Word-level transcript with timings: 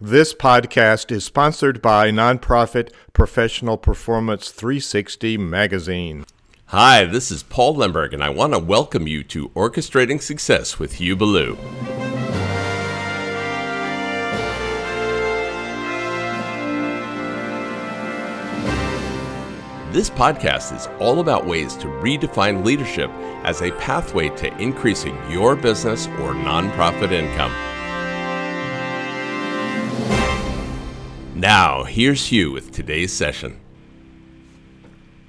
This 0.00 0.34
podcast 0.34 1.12
is 1.12 1.24
sponsored 1.24 1.80
by 1.80 2.10
nonprofit 2.10 2.92
Professional 3.12 3.76
Performance 3.78 4.50
360 4.50 5.38
magazine. 5.38 6.24
Hi, 6.66 7.04
this 7.04 7.30
is 7.30 7.44
Paul 7.44 7.76
Lemberg, 7.76 8.12
and 8.12 8.24
I 8.24 8.28
want 8.28 8.54
to 8.54 8.58
welcome 8.58 9.06
you 9.06 9.22
to 9.22 9.50
Orchestrating 9.50 10.20
Success 10.20 10.80
with 10.80 10.94
Hugh 10.94 11.14
Ballou. 11.14 11.54
This 19.92 20.10
podcast 20.10 20.74
is 20.74 20.88
all 20.98 21.20
about 21.20 21.46
ways 21.46 21.76
to 21.76 21.86
redefine 21.86 22.64
leadership 22.64 23.10
as 23.44 23.62
a 23.62 23.70
pathway 23.70 24.28
to 24.30 24.52
increasing 24.60 25.16
your 25.30 25.54
business 25.54 26.08
or 26.08 26.34
nonprofit 26.34 27.12
income. 27.12 27.54
Now, 31.44 31.84
here's 31.84 32.28
Hugh 32.28 32.52
with 32.52 32.72
today's 32.72 33.12
session. 33.12 33.60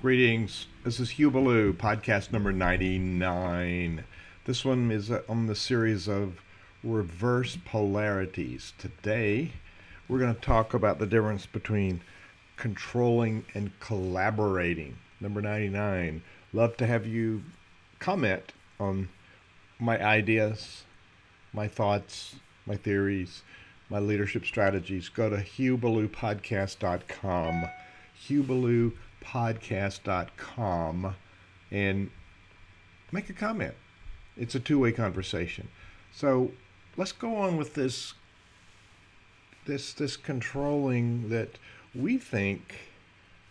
Greetings. 0.00 0.68
This 0.84 1.00
is 1.00 1.10
Hugh 1.10 1.28
Ballou, 1.28 1.72
podcast 1.72 2.30
number 2.30 2.52
99. 2.52 4.04
This 4.44 4.64
one 4.64 4.92
is 4.92 5.10
on 5.10 5.46
the 5.48 5.56
series 5.56 6.06
of 6.06 6.40
reverse 6.84 7.58
polarities. 7.64 8.74
Today, 8.78 9.54
we're 10.06 10.20
going 10.20 10.32
to 10.32 10.40
talk 10.40 10.72
about 10.72 11.00
the 11.00 11.06
difference 11.06 11.46
between 11.46 12.00
controlling 12.56 13.44
and 13.52 13.72
collaborating. 13.80 14.98
Number 15.18 15.42
99. 15.42 16.22
Love 16.52 16.76
to 16.76 16.86
have 16.86 17.08
you 17.08 17.42
comment 17.98 18.52
on 18.78 19.08
my 19.80 20.00
ideas, 20.00 20.84
my 21.52 21.66
thoughts, 21.66 22.36
my 22.66 22.76
theories, 22.76 23.42
my 23.88 23.98
leadership 23.98 24.44
strategies. 24.44 25.08
Go 25.08 25.30
to 25.30 25.36
hughballoupodcast.com, 25.36 27.68
hughballoupodcast.com, 28.28 31.14
and 31.70 32.10
make 33.12 33.30
a 33.30 33.34
comment. 33.34 33.74
It's 34.36 34.54
a 34.54 34.60
two-way 34.60 34.92
conversation. 34.92 35.68
So 36.12 36.52
let's 36.96 37.12
go 37.12 37.36
on 37.36 37.56
with 37.56 37.74
this 37.74 38.14
this 39.66 39.94
this 39.94 40.18
controlling 40.18 41.30
that 41.30 41.56
we 41.94 42.18
think 42.18 42.74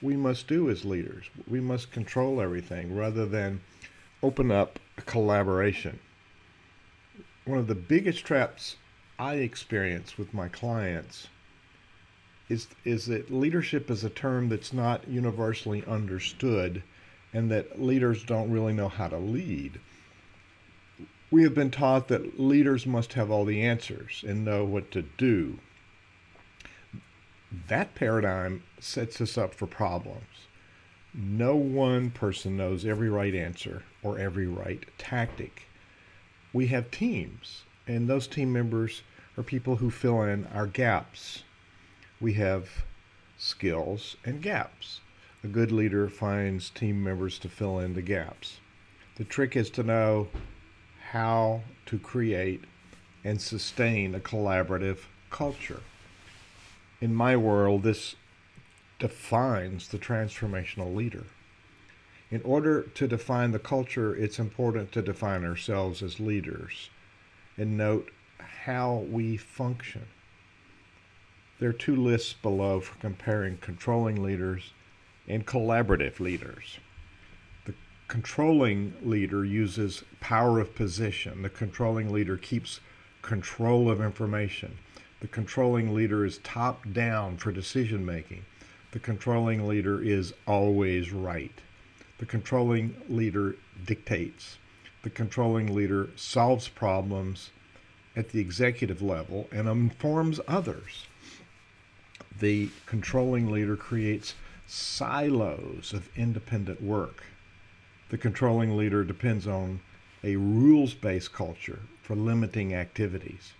we 0.00 0.16
must 0.16 0.46
do 0.46 0.70
as 0.70 0.84
leaders. 0.84 1.26
We 1.46 1.60
must 1.60 1.92
control 1.92 2.40
everything 2.40 2.96
rather 2.96 3.26
than 3.26 3.60
open 4.22 4.50
up 4.50 4.78
a 4.96 5.02
collaboration. 5.02 5.98
One 7.44 7.58
of 7.58 7.66
the 7.66 7.74
biggest 7.74 8.24
traps 8.24 8.76
I 9.18 9.36
experience 9.36 10.16
with 10.16 10.32
my 10.34 10.48
clients 10.48 11.28
is 12.48 12.68
is 12.84 13.06
that 13.06 13.30
leadership 13.30 13.90
is 13.90 14.04
a 14.04 14.10
term 14.10 14.48
that's 14.48 14.72
not 14.72 15.06
universally 15.08 15.84
understood 15.86 16.82
and 17.32 17.50
that 17.50 17.80
leaders 17.80 18.24
don't 18.24 18.50
really 18.50 18.72
know 18.72 18.88
how 18.88 19.08
to 19.08 19.18
lead. 19.18 19.80
We 21.30 21.42
have 21.42 21.54
been 21.54 21.70
taught 21.70 22.08
that 22.08 22.40
leaders 22.40 22.86
must 22.86 23.12
have 23.12 23.30
all 23.30 23.44
the 23.44 23.62
answers 23.62 24.24
and 24.26 24.44
know 24.44 24.64
what 24.64 24.90
to 24.92 25.02
do 25.02 25.58
that 27.68 27.94
paradigm 27.94 28.62
sets 28.78 29.20
us 29.20 29.38
up 29.38 29.54
for 29.54 29.66
problems. 29.66 30.46
No 31.14 31.56
one 31.56 32.10
person 32.10 32.56
knows 32.56 32.84
every 32.84 33.08
right 33.08 33.34
answer 33.34 33.82
or 34.02 34.18
every 34.18 34.46
right 34.46 34.84
tactic. 34.98 35.66
We 36.52 36.66
have 36.68 36.90
teams, 36.90 37.62
and 37.88 38.08
those 38.08 38.28
team 38.28 38.52
members 38.52 39.02
are 39.36 39.42
people 39.42 39.76
who 39.76 39.90
fill 39.90 40.22
in 40.22 40.46
our 40.54 40.66
gaps. 40.66 41.42
We 42.20 42.34
have 42.34 42.84
skills 43.36 44.16
and 44.24 44.40
gaps. 44.40 45.00
A 45.42 45.48
good 45.48 45.72
leader 45.72 46.08
finds 46.08 46.70
team 46.70 47.02
members 47.02 47.38
to 47.40 47.48
fill 47.48 47.80
in 47.80 47.94
the 47.94 48.02
gaps. 48.02 48.60
The 49.16 49.24
trick 49.24 49.56
is 49.56 49.70
to 49.70 49.82
know 49.82 50.28
how 51.10 51.62
to 51.86 51.98
create 51.98 52.62
and 53.24 53.40
sustain 53.40 54.14
a 54.14 54.20
collaborative 54.20 54.98
culture 55.30 55.80
in 57.00 57.14
my 57.14 57.36
world, 57.36 57.82
this 57.82 58.16
defines 58.98 59.88
the 59.88 59.98
transformational 59.98 60.94
leader. 60.94 61.24
In 62.30 62.42
order 62.42 62.82
to 62.82 63.08
define 63.08 63.52
the 63.52 63.58
culture, 63.58 64.14
it's 64.14 64.38
important 64.38 64.92
to 64.92 65.02
define 65.02 65.44
ourselves 65.44 66.02
as 66.02 66.20
leaders 66.20 66.90
and 67.58 67.76
note 67.76 68.10
how 68.38 69.04
we 69.10 69.36
function. 69.36 70.06
There 71.58 71.68
are 71.68 71.74
two 71.74 71.96
lists 71.96 72.34
below 72.34 72.80
for 72.80 72.96
comparing 72.98 73.58
controlling 73.58 74.22
leaders 74.22 74.72
and 75.26 75.44
collaborative 75.44 76.20
leaders. 76.20 76.78
The 77.64 77.74
controlling 78.06 78.94
leader 79.02 79.44
uses 79.44 80.04
power 80.20 80.60
of 80.60 80.74
position. 80.74 81.42
The 81.42 81.50
controlling 81.50 82.12
leader 82.12 82.36
keeps 82.36 82.80
control 83.22 83.90
of 83.90 84.00
information. 84.00 84.78
The 85.20 85.26
controlling 85.26 85.92
leader 85.94 86.24
is 86.24 86.38
top 86.38 86.92
down 86.92 87.38
for 87.38 87.50
decision 87.50 88.06
making. 88.06 88.44
The 88.92 89.00
controlling 89.00 89.66
leader 89.66 90.00
is 90.00 90.32
always 90.46 91.12
right. 91.12 91.60
The 92.18 92.26
controlling 92.26 92.94
leader 93.08 93.56
dictates. 93.84 94.58
The 95.02 95.10
controlling 95.10 95.74
leader 95.74 96.10
solves 96.16 96.68
problems 96.68 97.50
at 98.16 98.30
the 98.30 98.40
executive 98.40 99.00
level 99.00 99.48
and 99.52 99.68
informs 99.68 100.40
others. 100.48 101.06
The 102.38 102.70
controlling 102.86 103.50
leader 103.50 103.76
creates 103.76 104.34
silos 104.66 105.92
of 105.92 106.08
independent 106.16 106.82
work. 106.82 107.24
The 108.10 108.18
controlling 108.18 108.76
leader 108.76 109.04
depends 109.04 109.46
on 109.46 109.80
a 110.24 110.36
rules 110.36 110.94
based 110.94 111.32
culture 111.32 111.80
for 112.02 112.16
limiting 112.16 112.74
activities. 112.74 113.52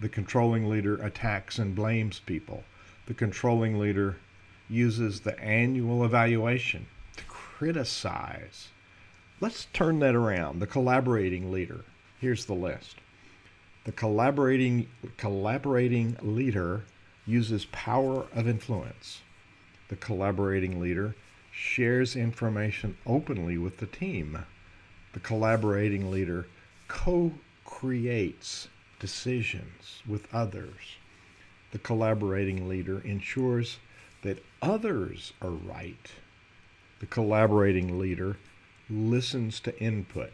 The 0.00 0.08
controlling 0.08 0.68
leader 0.68 0.96
attacks 0.96 1.58
and 1.58 1.74
blames 1.74 2.20
people. 2.20 2.64
The 3.06 3.14
controlling 3.14 3.78
leader 3.78 4.16
uses 4.68 5.20
the 5.20 5.38
annual 5.40 6.04
evaluation 6.04 6.86
to 7.16 7.24
criticize. 7.24 8.68
Let's 9.40 9.66
turn 9.72 10.00
that 10.00 10.16
around. 10.16 10.58
The 10.58 10.66
collaborating 10.66 11.52
leader. 11.52 11.84
Here's 12.20 12.46
the 12.46 12.54
list. 12.54 12.96
The 13.84 13.92
collaborating 13.92 14.88
collaborating 15.16 16.16
leader 16.20 16.82
uses 17.24 17.66
power 17.66 18.26
of 18.34 18.48
influence. 18.48 19.20
The 19.88 19.96
collaborating 19.96 20.80
leader 20.80 21.14
shares 21.52 22.16
information 22.16 22.96
openly 23.06 23.56
with 23.56 23.78
the 23.78 23.86
team. 23.86 24.44
The 25.12 25.20
collaborating 25.20 26.10
leader 26.10 26.48
co-creates 26.88 28.66
decisions 28.98 30.02
with 30.04 30.26
others. 30.34 30.96
The 31.70 31.78
collaborating 31.78 32.68
leader 32.68 33.00
ensures 33.04 33.78
that 34.22 34.44
others 34.60 35.32
are 35.40 35.50
right. 35.50 36.10
The 36.98 37.06
collaborating 37.06 38.00
leader 38.00 38.36
listens 38.90 39.60
to 39.60 39.80
input. 39.80 40.32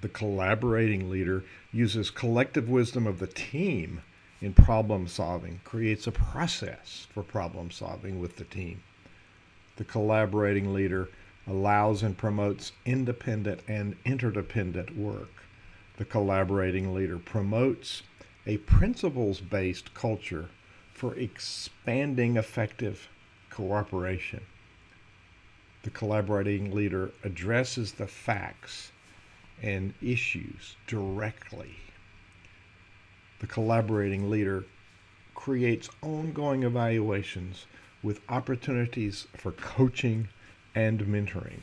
The 0.00 0.08
collaborating 0.08 1.10
leader 1.10 1.44
uses 1.72 2.10
collective 2.10 2.68
wisdom 2.68 3.06
of 3.06 3.18
the 3.18 3.26
team 3.26 4.02
in 4.40 4.54
problem 4.54 5.06
solving, 5.06 5.60
creates 5.64 6.06
a 6.06 6.12
process 6.12 7.06
for 7.12 7.22
problem 7.22 7.70
solving 7.70 8.18
with 8.20 8.36
the 8.36 8.44
team. 8.44 8.82
The 9.76 9.84
collaborating 9.84 10.72
leader 10.72 11.08
allows 11.46 12.02
and 12.02 12.16
promotes 12.16 12.72
independent 12.84 13.60
and 13.68 13.96
interdependent 14.04 14.96
work 14.96 15.40
the 16.00 16.06
collaborating 16.06 16.94
leader 16.94 17.18
promotes 17.18 18.04
a 18.46 18.56
principles 18.56 19.42
based 19.42 19.92
culture 19.92 20.48
for 20.94 21.14
expanding 21.14 22.38
effective 22.38 23.10
cooperation. 23.50 24.40
The 25.82 25.90
collaborating 25.90 26.74
leader 26.74 27.10
addresses 27.24 27.92
the 27.92 28.06
facts 28.06 28.92
and 29.62 29.94
issues 30.02 30.76
directly. 30.86 31.76
The 33.38 33.46
collaborating 33.46 34.28
leader 34.28 34.64
creates 35.34 35.88
ongoing 36.02 36.64
evaluations 36.64 37.66
with 38.02 38.20
opportunities 38.28 39.26
for 39.34 39.52
coaching 39.52 40.28
and 40.74 41.00
mentoring. 41.06 41.60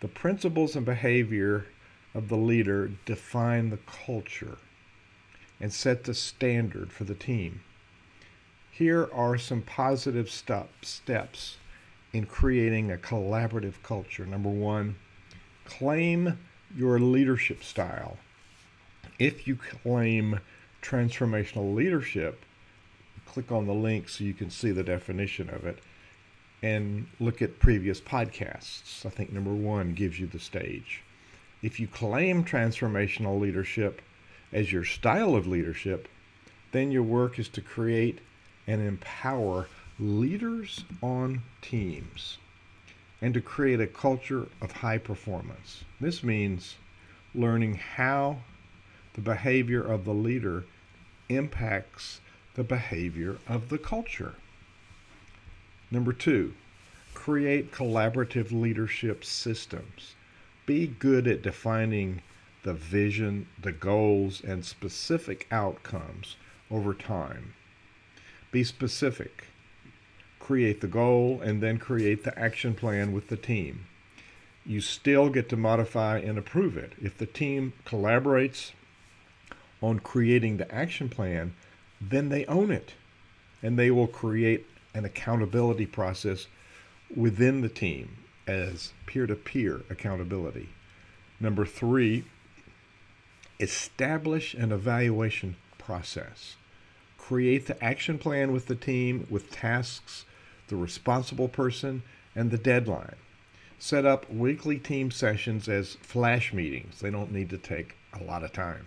The 0.00 0.08
principles 0.08 0.76
and 0.76 0.84
behavior 0.84 1.66
of 2.14 2.28
the 2.28 2.36
leader 2.36 2.90
define 3.06 3.70
the 3.70 3.78
culture 3.78 4.58
and 5.58 5.72
set 5.72 6.04
the 6.04 6.12
standard 6.12 6.92
for 6.92 7.04
the 7.04 7.14
team. 7.14 7.62
Here 8.70 9.08
are 9.12 9.38
some 9.38 9.62
positive 9.62 10.30
step, 10.30 10.68
steps 10.84 11.56
in 12.14 12.24
creating 12.24 12.92
a 12.92 12.96
collaborative 12.96 13.74
culture. 13.82 14.24
Number 14.24 14.48
one, 14.48 14.94
claim 15.66 16.38
your 16.74 16.98
leadership 17.00 17.62
style. 17.62 18.16
If 19.18 19.46
you 19.46 19.56
claim 19.56 20.40
transformational 20.80 21.74
leadership, 21.74 22.44
click 23.26 23.50
on 23.50 23.66
the 23.66 23.74
link 23.74 24.08
so 24.08 24.22
you 24.22 24.32
can 24.32 24.48
see 24.48 24.70
the 24.70 24.84
definition 24.84 25.50
of 25.50 25.64
it 25.66 25.80
and 26.62 27.08
look 27.18 27.42
at 27.42 27.58
previous 27.58 28.00
podcasts. 28.00 29.04
I 29.04 29.10
think 29.10 29.32
number 29.32 29.52
one 29.52 29.92
gives 29.92 30.18
you 30.20 30.28
the 30.28 30.38
stage. 30.38 31.02
If 31.62 31.80
you 31.80 31.88
claim 31.88 32.44
transformational 32.44 33.40
leadership 33.40 34.00
as 34.52 34.72
your 34.72 34.84
style 34.84 35.34
of 35.34 35.48
leadership, 35.48 36.08
then 36.70 36.92
your 36.92 37.02
work 37.02 37.40
is 37.40 37.48
to 37.50 37.60
create 37.60 38.20
and 38.66 38.80
empower 38.80 39.66
leaders 39.98 40.84
on 41.02 41.42
teams 41.62 42.38
and 43.22 43.32
to 43.32 43.40
create 43.40 43.80
a 43.80 43.86
culture 43.86 44.46
of 44.60 44.72
high 44.72 44.98
performance. 44.98 45.84
This 46.00 46.22
means 46.22 46.76
learning 47.34 47.74
how 47.74 48.38
the 49.14 49.20
behavior 49.20 49.82
of 49.82 50.04
the 50.04 50.14
leader 50.14 50.64
impacts 51.28 52.20
the 52.54 52.64
behavior 52.64 53.38
of 53.48 53.68
the 53.68 53.78
culture. 53.78 54.34
Number 55.90 56.12
two, 56.12 56.54
create 57.14 57.72
collaborative 57.72 58.52
leadership 58.52 59.24
systems. 59.24 60.14
Be 60.66 60.86
good 60.86 61.26
at 61.26 61.42
defining 61.42 62.22
the 62.64 62.74
vision, 62.74 63.46
the 63.60 63.72
goals, 63.72 64.42
and 64.42 64.64
specific 64.64 65.46
outcomes 65.50 66.36
over 66.70 66.94
time. 66.94 67.54
Be 68.50 68.64
specific. 68.64 69.44
Create 70.44 70.82
the 70.82 70.86
goal 70.86 71.40
and 71.42 71.62
then 71.62 71.78
create 71.78 72.22
the 72.22 72.38
action 72.38 72.74
plan 72.74 73.12
with 73.12 73.28
the 73.28 73.36
team. 73.38 73.86
You 74.66 74.82
still 74.82 75.30
get 75.30 75.48
to 75.48 75.56
modify 75.56 76.18
and 76.18 76.36
approve 76.36 76.76
it. 76.76 76.92
If 77.00 77.16
the 77.16 77.24
team 77.24 77.72
collaborates 77.86 78.72
on 79.80 80.00
creating 80.00 80.58
the 80.58 80.70
action 80.70 81.08
plan, 81.08 81.54
then 81.98 82.28
they 82.28 82.44
own 82.44 82.70
it. 82.70 82.92
And 83.62 83.78
they 83.78 83.90
will 83.90 84.06
create 84.06 84.66
an 84.92 85.06
accountability 85.06 85.86
process 85.86 86.46
within 87.16 87.62
the 87.62 87.70
team 87.70 88.18
as 88.46 88.92
peer 89.06 89.26
to 89.26 89.34
peer 89.34 89.80
accountability. 89.88 90.68
Number 91.40 91.64
three, 91.64 92.24
establish 93.58 94.52
an 94.52 94.72
evaluation 94.72 95.56
process. 95.78 96.56
Create 97.16 97.66
the 97.66 97.82
action 97.82 98.18
plan 98.18 98.52
with 98.52 98.66
the 98.66 98.76
team 98.76 99.26
with 99.30 99.50
tasks, 99.50 100.26
the 100.68 100.76
responsible 100.76 101.48
person, 101.48 102.02
and 102.34 102.50
the 102.50 102.58
deadline. 102.58 103.16
Set 103.78 104.06
up 104.06 104.30
weekly 104.30 104.78
team 104.78 105.10
sessions 105.10 105.68
as 105.68 105.94
flash 106.00 106.52
meetings. 106.52 107.00
They 107.00 107.10
don't 107.10 107.32
need 107.32 107.50
to 107.50 107.58
take 107.58 107.96
a 108.12 108.22
lot 108.22 108.42
of 108.42 108.52
time. 108.52 108.86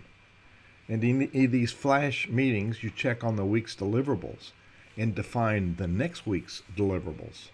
And 0.88 1.04
in, 1.04 1.50
these 1.50 1.72
flash 1.72 2.28
meetings, 2.28 2.82
you 2.82 2.90
check 2.90 3.22
on 3.22 3.36
the 3.36 3.44
week's 3.44 3.76
deliverables 3.76 4.52
and 4.96 5.14
define 5.14 5.76
the 5.76 5.86
next 5.86 6.26
week's 6.26 6.62
deliverables. 6.76 7.50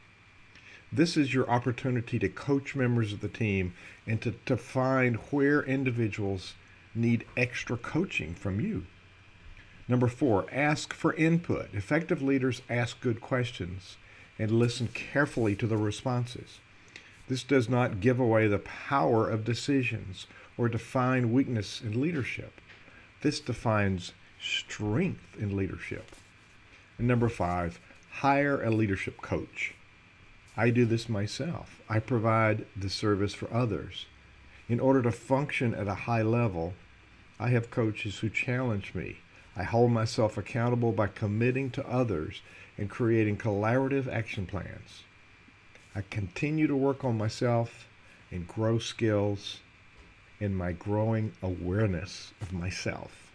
This 0.93 1.17
is 1.17 1.35
your 1.35 1.51
opportunity 1.51 2.19
to 2.21 2.29
coach 2.29 2.77
members 2.77 3.13
of 3.13 3.21
the 3.21 3.29
team 3.29 3.75
and 4.07 4.23
to, 4.23 4.37
to 4.47 4.57
find 4.57 5.17
where 5.31 5.63
individuals 5.63 6.55
need 6.95 7.27
extra 7.37 7.77
coaching 7.77 8.35
from 8.35 8.61
you. 8.61 8.87
Number 9.89 10.07
four, 10.07 10.47
ask 10.53 10.95
for 10.95 11.13
input. 11.15 11.75
Effective 11.75 12.23
leaders 12.23 12.63
ask 12.71 13.01
good 13.01 13.21
questions 13.21 13.97
and 14.39 14.51
listen 14.51 14.89
carefully 14.89 15.55
to 15.57 15.67
the 15.67 15.77
responses. 15.77 16.59
This 17.29 17.43
does 17.43 17.69
not 17.69 18.01
give 18.01 18.19
away 18.19 18.47
the 18.47 18.59
power 18.59 19.29
of 19.29 19.45
decisions 19.45 20.27
or 20.57 20.69
define 20.69 21.33
weakness 21.33 21.81
in 21.81 22.01
leadership. 22.01 22.61
This 23.23 23.41
defines 23.41 24.13
strength 24.41 25.37
in 25.39 25.57
leadership. 25.57 26.15
And 26.99 27.09
number 27.09 27.29
five, 27.29 27.81
hire 28.11 28.63
a 28.63 28.71
leadership 28.71 29.23
coach. 29.23 29.75
I 30.57 30.71
do 30.71 30.85
this 30.85 31.09
myself. 31.09 31.81
I 31.89 31.99
provide 31.99 32.67
the 32.77 32.91
service 32.91 33.35
for 33.35 33.53
others. 33.53 34.07
In 34.69 34.79
order 34.79 35.03
to 35.03 35.11
function 35.11 35.75
at 35.75 35.89
a 35.89 35.95
high 35.95 36.23
level, 36.23 36.75
I 37.41 37.49
have 37.49 37.71
coaches 37.71 38.19
who 38.19 38.29
challenge 38.29 38.95
me. 38.95 39.19
I 39.57 39.63
hold 39.63 39.93
myself 39.93 40.37
accountable 40.37 40.93
by 40.93 41.07
committing 41.07 41.71
to 41.71 41.89
others 41.89 42.43
and 42.77 42.91
creating 42.91 43.37
collaborative 43.37 44.09
action 44.09 44.47
plans. 44.47 45.05
I 45.95 46.03
continue 46.11 46.67
to 46.67 46.77
work 46.77 47.05
on 47.05 47.17
myself 47.17 47.87
and 48.33 48.49
grow 48.49 48.79
skills 48.79 49.61
in 50.41 50.55
my 50.55 50.73
growing 50.73 51.33
awareness 51.41 52.33
of 52.41 52.53
myself. 52.53 53.31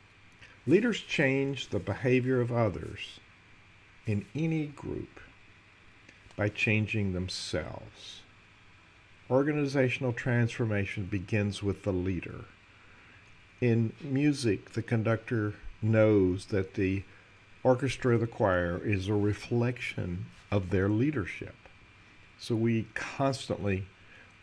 Leaders 0.67 0.99
change 0.99 1.69
the 1.69 1.79
behavior 1.79 2.41
of 2.41 2.51
others 2.51 3.19
in 4.05 4.25
any 4.35 4.67
group 4.67 5.21
by 6.35 6.49
changing 6.49 7.13
themselves. 7.13 8.21
Organizational 9.29 10.11
transformation 10.11 11.05
begins 11.05 11.63
with 11.63 11.83
the 11.83 11.93
leader. 11.93 12.45
In 13.61 13.93
music, 14.01 14.73
the 14.73 14.81
conductor 14.81 15.53
knows 15.81 16.45
that 16.47 16.73
the 16.75 17.03
orchestra, 17.63 18.17
the 18.17 18.27
choir, 18.27 18.81
is 18.83 19.07
a 19.07 19.13
reflection 19.13 20.25
of 20.51 20.69
their 20.69 20.89
leadership. 20.89 21.55
So 22.37 22.55
we 22.55 22.87
constantly 22.93 23.85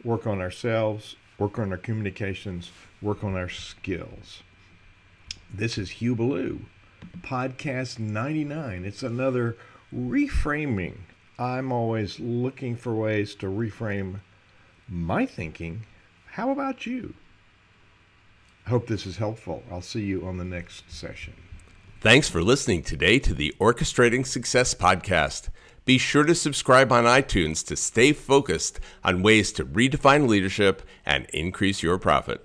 work 0.05 0.27
on 0.27 0.41
ourselves 0.41 1.17
work 1.38 1.59
on 1.59 1.71
our 1.71 1.79
communications, 1.79 2.71
work 3.03 3.23
on 3.23 3.35
our 3.35 3.49
skills. 3.49 4.43
This 5.53 5.77
is 5.79 5.91
Hugh 5.91 6.17
Ballou, 6.17 6.61
podcast 7.21 7.99
99. 7.99 8.85
It's 8.85 9.03
another 9.03 9.57
reframing. 9.95 10.99
I'm 11.38 11.73
always 11.73 12.19
looking 12.19 12.76
for 12.76 12.95
ways 12.95 13.35
to 13.37 13.47
reframe 13.47 14.21
my 14.88 15.26
thinking. 15.26 15.83
How 16.33 16.50
about 16.50 16.87
you? 16.87 17.14
Hope 18.68 18.87
this 18.88 19.06
is 19.06 19.16
helpful. 19.16 19.62
I'll 19.70 19.80
see 19.80 20.02
you 20.02 20.26
on 20.26 20.38
the 20.38 20.44
next 20.44 20.90
session. 20.90 21.35
Thanks 22.00 22.28
for 22.28 22.42
listening 22.42 22.82
today 22.82 23.18
to 23.20 23.32
the 23.32 23.54
Orchestrating 23.61 24.26
Success 24.26 24.75
Podcast. 24.75 25.49
Be 25.85 25.99
sure 25.99 26.25
to 26.25 26.35
subscribe 26.35 26.90
on 26.90 27.04
iTunes 27.04 27.64
to 27.66 27.76
stay 27.76 28.12
focused 28.12 28.80
on 29.04 29.23
ways 29.23 29.52
to 29.52 29.64
redefine 29.64 30.26
leadership 30.26 30.82
and 31.04 31.26
increase 31.32 31.82
your 31.82 31.96
profit. 31.96 32.44